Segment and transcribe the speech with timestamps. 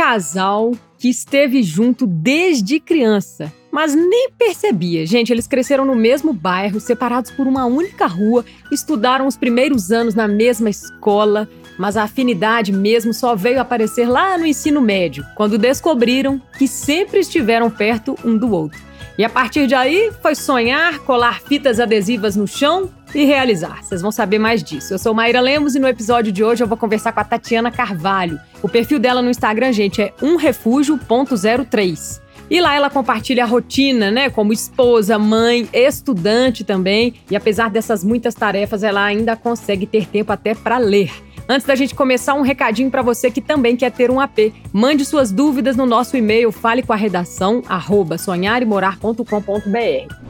[0.00, 5.04] casal que esteve junto desde criança, mas nem percebia.
[5.04, 8.42] Gente, eles cresceram no mesmo bairro, separados por uma única rua,
[8.72, 11.46] estudaram os primeiros anos na mesma escola,
[11.78, 17.20] mas a afinidade mesmo só veio aparecer lá no ensino médio, quando descobriram que sempre
[17.20, 18.80] estiveram perto um do outro.
[19.18, 23.82] E a partir de aí foi sonhar, colar fitas adesivas no chão e realizar.
[23.82, 24.94] Vocês vão saber mais disso.
[24.94, 27.70] Eu sou Maíra Lemos e no episódio de hoje eu vou conversar com a Tatiana
[27.70, 28.38] Carvalho.
[28.62, 32.20] O perfil dela no Instagram, gente, é umrefúgio.03.
[32.50, 34.28] E lá ela compartilha a rotina, né?
[34.28, 37.14] Como esposa, mãe, estudante também.
[37.30, 41.12] E apesar dessas muitas tarefas, ela ainda consegue ter tempo até para ler.
[41.48, 44.52] Antes da gente começar, um recadinho para você que também quer ter um AP.
[44.72, 50.29] Mande suas dúvidas no nosso e-mail fale com a redação arroba sonharemorar.com.br.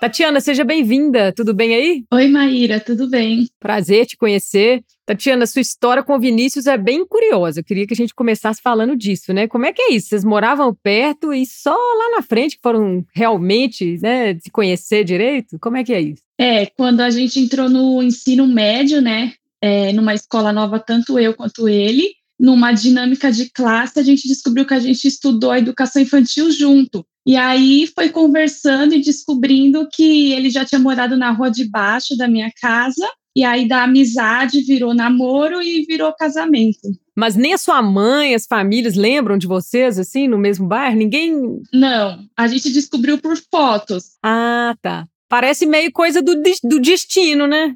[0.00, 1.32] Tatiana, seja bem-vinda.
[1.32, 2.04] Tudo bem aí?
[2.12, 3.48] Oi, Maíra, tudo bem?
[3.58, 4.84] Prazer te conhecer.
[5.06, 7.60] Tatiana, sua história com o Vinícius é bem curiosa.
[7.60, 9.48] Eu queria que a gente começasse falando disso, né?
[9.48, 10.08] Como é que é isso?
[10.08, 15.58] Vocês moravam perto e só lá na frente que foram realmente, né, se conhecer direito?
[15.60, 16.22] Como é que é isso?
[16.38, 21.34] É, quando a gente entrou no ensino médio, né, é, numa escola nova, tanto eu
[21.34, 26.00] quanto ele, numa dinâmica de classe, a gente descobriu que a gente estudou a educação
[26.00, 27.04] infantil junto.
[27.26, 32.16] E aí foi conversando e descobrindo que ele já tinha morado na rua de baixo
[32.16, 36.88] da minha casa e aí da amizade virou namoro e virou casamento.
[37.14, 40.96] Mas nem a sua mãe, as famílias lembram de vocês, assim, no mesmo bairro?
[40.96, 41.60] Ninguém.
[41.72, 44.16] Não, a gente descobriu por fotos.
[44.22, 45.06] Ah, tá.
[45.28, 47.74] Parece meio coisa do, do destino, né?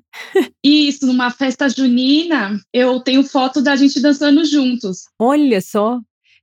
[0.65, 5.05] Isso, numa festa junina, eu tenho foto da gente dançando juntos.
[5.19, 5.98] Olha só.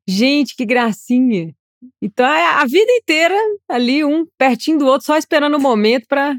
[0.08, 1.54] Gente, que gracinha.
[2.02, 3.36] Então é a vida inteira
[3.70, 6.36] ali, um pertinho do outro, só esperando o momento para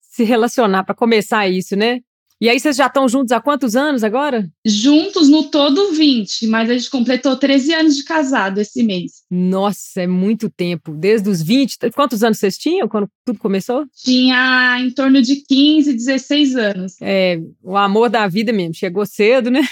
[0.00, 2.00] se relacionar, para começar isso, né?
[2.40, 4.48] E aí vocês já estão juntos há quantos anos agora?
[4.64, 9.24] Juntos no todo 20, mas a gente completou 13 anos de casado esse mês.
[9.28, 10.92] Nossa, é muito tempo.
[10.92, 13.84] Desde os 20, quantos anos vocês tinham quando tudo começou?
[14.04, 16.92] Tinha em torno de 15, 16 anos.
[17.02, 19.62] É, o amor da vida mesmo, chegou cedo, né?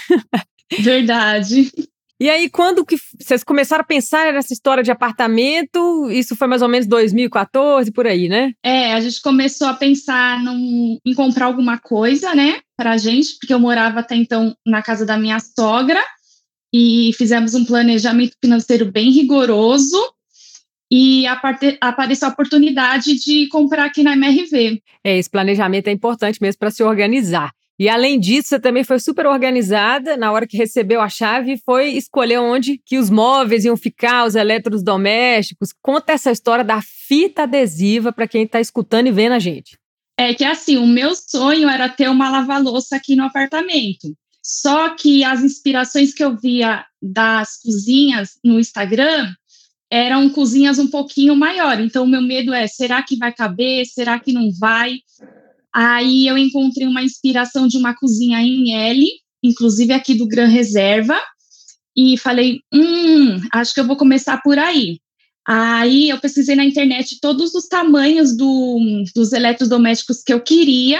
[0.79, 1.71] Verdade.
[2.19, 6.09] E aí, quando que vocês começaram a pensar nessa história de apartamento?
[6.09, 8.53] Isso foi mais ou menos 2014, por aí, né?
[8.63, 13.53] É, a gente começou a pensar num, em comprar alguma coisa, né, pra gente, porque
[13.53, 16.03] eu morava até então na casa da minha sogra
[16.73, 19.97] e fizemos um planejamento financeiro bem rigoroso
[20.91, 24.81] e apareceu a oportunidade de comprar aqui na MRV.
[25.03, 27.51] É, esse planejamento é importante mesmo para se organizar.
[27.79, 31.89] E além disso, você também foi super organizada na hora que recebeu a chave, foi
[31.89, 35.73] escolher onde que os móveis iam ficar, os eletrodomésticos.
[35.81, 39.77] Conta essa história da fita adesiva para quem está escutando e vendo a gente.
[40.19, 44.07] É que assim, o meu sonho era ter uma lava-louça aqui no apartamento.
[44.41, 49.31] Só que as inspirações que eu via das cozinhas no Instagram
[49.91, 51.79] eram cozinhas um pouquinho maior.
[51.79, 53.85] Então, o meu medo é: será que vai caber?
[53.85, 54.99] Será que não vai?
[55.79, 59.05] Aí eu encontrei uma inspiração de uma cozinha em L,
[59.43, 61.15] inclusive aqui do Gran Reserva,
[61.95, 64.99] e falei, hum, acho que eu vou começar por aí.
[65.47, 68.79] Aí eu pesquisei na internet todos os tamanhos do,
[69.13, 70.99] dos eletrodomésticos que eu queria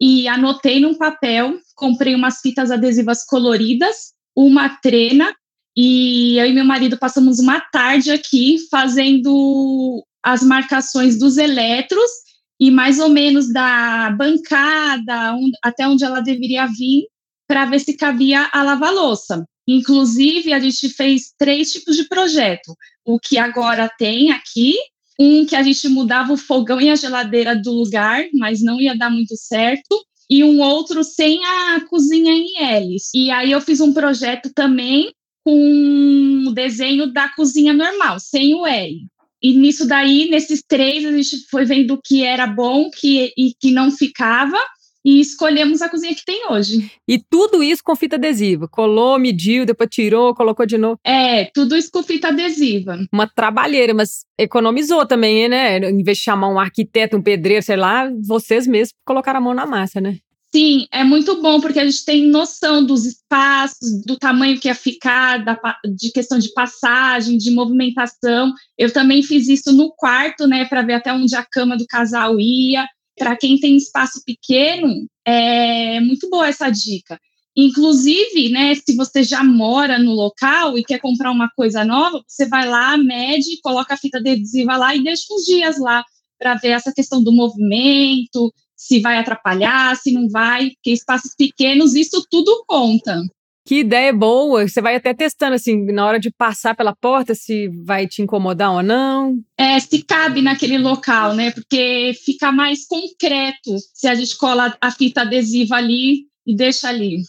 [0.00, 5.36] e anotei num papel, comprei umas fitas adesivas coloridas, uma trena,
[5.76, 12.23] e eu e meu marido passamos uma tarde aqui fazendo as marcações dos eletros
[12.58, 17.06] e mais ou menos da bancada um, até onde ela deveria vir
[17.46, 19.44] para ver se cabia a lava-louça.
[19.66, 22.74] Inclusive, a gente fez três tipos de projeto.
[23.04, 24.74] O que agora tem aqui,
[25.18, 28.96] um que a gente mudava o fogão e a geladeira do lugar, mas não ia
[28.96, 32.96] dar muito certo, e um outro sem a cozinha em L.
[33.14, 35.12] E aí eu fiz um projeto também
[35.44, 39.06] com o desenho da cozinha normal, sem o L.
[39.44, 43.52] E nisso daí, nesses três, a gente foi vendo o que era bom que, e
[43.60, 44.56] que não ficava
[45.04, 46.90] e escolhemos a cozinha que tem hoje.
[47.06, 48.66] E tudo isso com fita adesiva.
[48.66, 50.98] Colou, mediu, depois tirou, colocou de novo.
[51.04, 52.98] É, tudo isso com fita adesiva.
[53.12, 55.76] Uma trabalheira, mas economizou também, né?
[55.76, 59.52] Em vez de chamar um arquiteto, um pedreiro, sei lá, vocês mesmos colocaram a mão
[59.52, 60.16] na massa, né?
[60.54, 64.74] Sim, é muito bom porque a gente tem noção dos espaços, do tamanho que ia
[64.76, 65.58] ficar, da,
[65.96, 68.52] de questão de passagem, de movimentação.
[68.78, 72.38] Eu também fiz isso no quarto, né, para ver até onde a cama do casal
[72.38, 72.86] ia.
[73.18, 77.18] Para quem tem espaço pequeno, é muito boa essa dica.
[77.56, 82.46] Inclusive, né, se você já mora no local e quer comprar uma coisa nova, você
[82.46, 86.04] vai lá, mede, coloca a fita adesiva lá e deixa uns dias lá
[86.38, 88.52] para ver essa questão do movimento,
[88.84, 93.22] se vai atrapalhar, se não vai, porque espaços pequenos, isso tudo conta.
[93.66, 94.68] Que ideia boa.
[94.68, 98.72] Você vai até testando, assim, na hora de passar pela porta, se vai te incomodar
[98.72, 99.38] ou não.
[99.56, 101.50] É, se cabe naquele local, né?
[101.50, 107.22] Porque fica mais concreto se a gente cola a fita adesiva ali e deixa ali.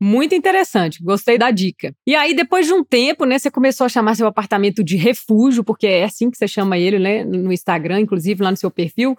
[0.00, 1.94] Muito interessante, gostei da dica.
[2.06, 5.62] E aí, depois de um tempo, né, você começou a chamar seu apartamento de refúgio,
[5.62, 9.16] porque é assim que você chama ele, né, no Instagram, inclusive lá no seu perfil.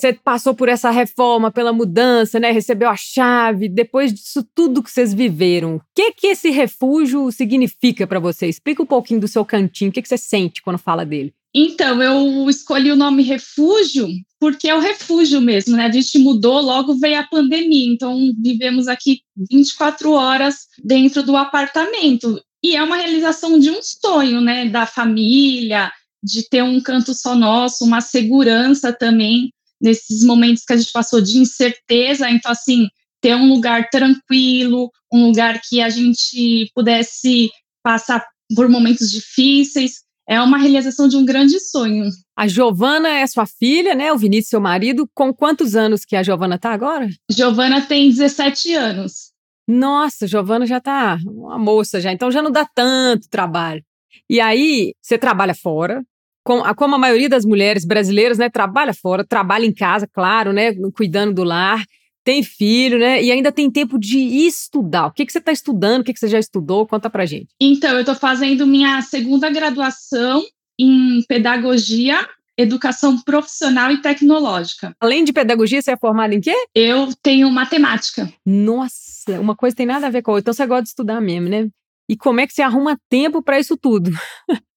[0.00, 2.50] Você passou por essa reforma, pela mudança, né?
[2.50, 3.68] Recebeu a chave.
[3.68, 8.46] Depois disso tudo que vocês viveram, o que que esse refúgio significa para você?
[8.46, 9.90] Explica um pouquinho do seu cantinho.
[9.90, 11.34] O que que você sente quando fala dele?
[11.54, 14.08] Então, eu escolhi o nome refúgio
[14.38, 15.84] porque é o refúgio mesmo, né?
[15.84, 19.20] A gente mudou, logo veio a pandemia, então vivemos aqui
[19.50, 22.40] 24 horas dentro do apartamento.
[22.64, 24.66] E é uma realização de um sonho, né?
[24.66, 25.92] Da família,
[26.24, 29.50] de ter um canto só nosso, uma segurança também
[29.80, 32.30] nesses momentos que a gente passou de incerteza.
[32.30, 32.88] Então, assim,
[33.20, 37.50] ter um lugar tranquilo, um lugar que a gente pudesse
[37.82, 38.24] passar
[38.54, 40.02] por momentos difíceis.
[40.28, 42.08] É uma realização de um grande sonho.
[42.36, 44.12] A Giovana é sua filha, né?
[44.12, 45.08] O Vinícius, seu marido.
[45.12, 47.08] Com quantos anos que a Giovana está agora?
[47.30, 49.30] Giovana tem 17 anos.
[49.66, 53.84] Nossa, Giovana já está uma moça já, então já não dá tanto trabalho.
[54.28, 56.02] E aí, você trabalha fora,
[56.44, 61.34] como a maioria das mulheres brasileiras, né, trabalha fora, trabalha em casa, claro, né, cuidando
[61.34, 61.84] do lar,
[62.24, 65.06] tem filho, né, e ainda tem tempo de estudar.
[65.06, 66.00] O que, que você está estudando?
[66.00, 66.86] O que, que você já estudou?
[66.86, 67.48] Conta pra gente.
[67.60, 70.42] Então, eu estou fazendo minha segunda graduação
[70.78, 72.26] em pedagogia
[72.62, 74.94] educação profissional e tecnológica.
[75.00, 76.54] Além de pedagogia, você é formada em quê?
[76.74, 78.30] Eu tenho matemática.
[78.44, 80.42] Nossa, uma coisa tem nada a ver com a outra.
[80.50, 81.68] Então você gosta de estudar mesmo, né?
[82.10, 84.10] E como é que você arruma tempo para isso tudo?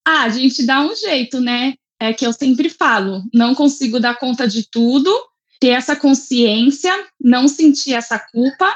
[0.06, 1.74] ah, a gente dá um jeito, né?
[1.98, 5.10] É que eu sempre falo, não consigo dar conta de tudo,
[5.58, 8.72] ter essa consciência, não sentir essa culpa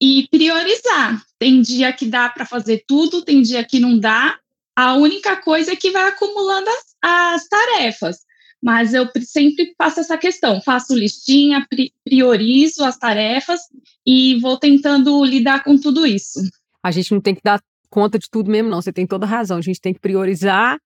[0.00, 1.20] e priorizar.
[1.36, 4.38] Tem dia que dá para fazer tudo, tem dia que não dá.
[4.76, 8.18] A única coisa é que vai acumulando as, as tarefas.
[8.62, 11.66] Mas eu sempre faço essa questão, faço listinha,
[12.04, 13.62] priorizo as tarefas
[14.06, 16.38] e vou tentando lidar com tudo isso.
[16.80, 17.60] A gente não tem que dar
[17.90, 18.80] conta de tudo mesmo, não.
[18.80, 19.58] Você tem toda razão.
[19.58, 20.78] A gente tem que priorizar.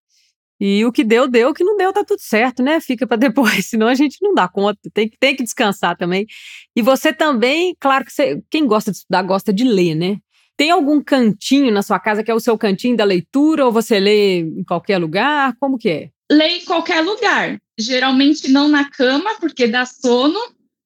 [0.59, 1.49] E o que deu, deu.
[1.49, 2.79] O que não deu, tá tudo certo, né?
[2.79, 4.79] Fica para depois, senão a gente não dá conta.
[4.93, 6.27] Tem, tem que descansar também.
[6.75, 10.17] E você também, claro que você, quem gosta de estudar, gosta de ler, né?
[10.55, 13.99] Tem algum cantinho na sua casa que é o seu cantinho da leitura ou você
[13.99, 15.55] lê em qualquer lugar?
[15.59, 16.09] Como que é?
[16.31, 17.57] Leio em qualquer lugar.
[17.79, 20.39] Geralmente não na cama, porque dá sono,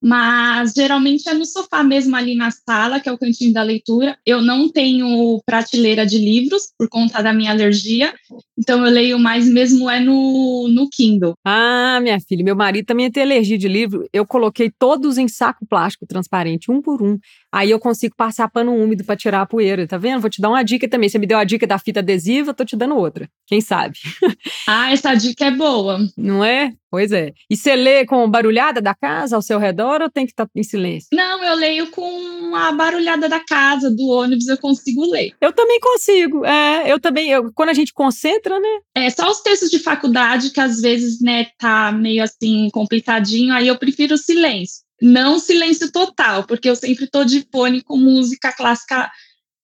[0.07, 4.15] mas geralmente é no sofá mesmo ali na sala, que é o cantinho da leitura.
[4.23, 8.13] Eu não tenho prateleira de livros por conta da minha alergia,
[8.57, 11.33] então eu leio mais mesmo é no, no Kindle.
[11.45, 14.07] Ah, minha filha, meu marido também tem alergia de livro.
[14.13, 17.17] Eu coloquei todos em saco plástico transparente, um por um.
[17.51, 20.21] Aí eu consigo passar pano úmido para tirar a poeira, tá vendo?
[20.21, 21.09] Vou te dar uma dica também.
[21.09, 23.29] Você me deu a dica da fita adesiva, tô te dando outra.
[23.47, 23.97] Quem sabe?
[24.67, 25.99] ah, essa dica é boa.
[26.17, 26.73] Não é?
[26.95, 27.33] Pois é.
[27.49, 30.51] E você lê com barulhada da casa ao seu redor ou tem que estar tá
[30.55, 31.09] em silêncio?
[31.11, 35.33] Não, eu leio com a barulhada da casa, do ônibus, eu consigo ler.
[35.41, 36.45] Eu também consigo.
[36.45, 37.29] É, eu também.
[37.29, 38.79] Eu, quando a gente concentra, né?
[38.95, 43.67] É, só os textos de faculdade que às vezes, né, tá meio assim complicadinho, aí
[43.67, 44.83] eu prefiro o silêncio.
[45.01, 49.11] Não silêncio total, porque eu sempre tô de fone com música clássica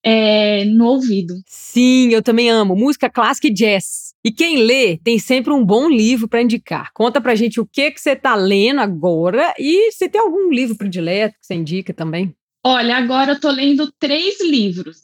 [0.03, 1.35] é, no ouvido.
[1.47, 4.13] Sim, eu também amo música clássica e jazz.
[4.23, 6.91] E quem lê tem sempre um bom livro para indicar.
[6.93, 10.75] Conta pra gente o que que você tá lendo agora e se tem algum livro
[10.75, 12.35] predileto que você indica também.
[12.63, 14.97] Olha, agora eu tô lendo três livros: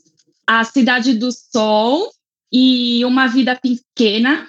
[0.45, 2.09] A Cidade do Sol
[2.51, 4.47] e Uma Vida Pequena,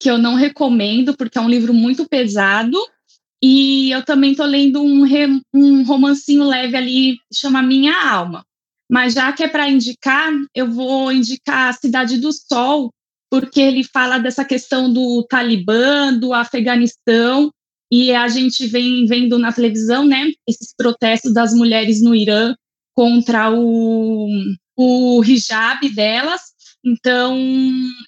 [0.00, 2.78] que eu não recomendo porque é um livro muito pesado.
[3.42, 5.04] E eu também tô lendo um,
[5.54, 8.44] um romancinho leve ali, chama Minha Alma.
[8.90, 12.90] Mas já que é para indicar, eu vou indicar Cidade do Sol,
[13.30, 17.50] porque ele fala dessa questão do Talibã, do Afeganistão,
[17.92, 22.54] e a gente vem vendo na televisão, né, esses protestos das mulheres no Irã
[22.94, 24.28] contra o,
[24.76, 26.40] o hijab delas.
[26.84, 27.38] Então,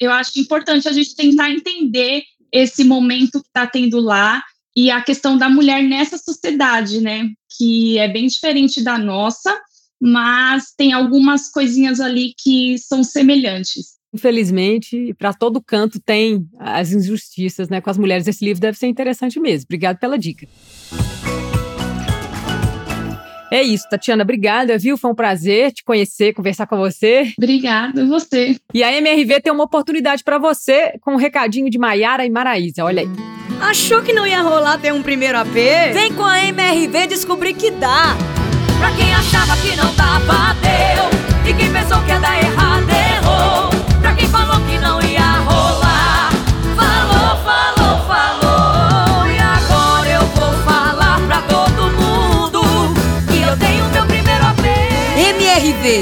[0.00, 4.42] eu acho importante a gente tentar entender esse momento que está tendo lá
[4.76, 9.58] e a questão da mulher nessa sociedade, né, que é bem diferente da nossa,
[10.00, 14.00] mas tem algumas coisinhas ali que são semelhantes.
[14.14, 18.26] Infelizmente, para todo canto tem as injustiças né, com as mulheres.
[18.26, 19.64] Esse livro deve ser interessante mesmo.
[19.66, 20.46] Obrigado pela dica.
[23.52, 24.96] É isso, Tatiana, obrigada, viu?
[24.96, 27.34] Foi um prazer te conhecer, conversar com você.
[27.36, 28.56] Obrigada, você.
[28.72, 32.82] E a MRV tem uma oportunidade para você com um recadinho de Maiara e Maraísa.
[32.82, 33.08] Olha aí.
[33.60, 35.52] Achou que não ia rolar ter um primeiro AP?
[35.92, 38.16] Vem com a MRV descobrir que dá.
[38.78, 41.50] Pra quem achava que não dava, deu.
[41.50, 44.00] E quem pensou que ia dar errado, errou.
[44.00, 44.61] Pra quem falou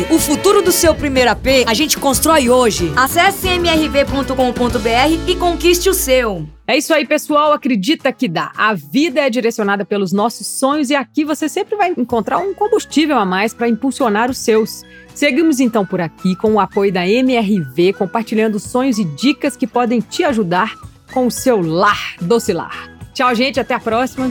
[0.08, 2.92] O futuro do seu primeiro AP, a gente constrói hoje.
[2.96, 6.48] Acesse mrv.com.br e conquiste o seu.
[6.66, 7.52] É isso aí, pessoal.
[7.52, 8.52] Acredita que dá.
[8.56, 13.18] A vida é direcionada pelos nossos sonhos e aqui você sempre vai encontrar um combustível
[13.18, 14.84] a mais para impulsionar os seus.
[15.14, 20.00] Seguimos então por aqui com o apoio da MRV, compartilhando sonhos e dicas que podem
[20.00, 20.74] te ajudar
[21.12, 22.90] com o seu lar docilar.
[23.12, 23.58] Tchau, gente.
[23.58, 24.30] Até a próxima.